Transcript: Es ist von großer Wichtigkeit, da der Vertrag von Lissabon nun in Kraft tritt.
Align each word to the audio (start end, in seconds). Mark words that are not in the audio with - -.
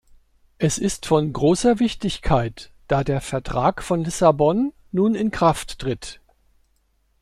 Es 0.57 0.79
ist 0.79 1.05
von 1.05 1.31
großer 1.31 1.77
Wichtigkeit, 1.77 2.71
da 2.87 3.03
der 3.03 3.21
Vertrag 3.21 3.83
von 3.83 4.03
Lissabon 4.03 4.73
nun 4.91 5.13
in 5.13 5.29
Kraft 5.29 5.77
tritt. 5.77 6.21